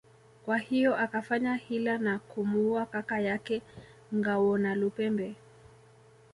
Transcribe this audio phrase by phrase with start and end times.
[0.45, 3.61] Kwa hiyo akafanya hila na kumuua kaka yake
[4.15, 5.35] Ngawonalupembe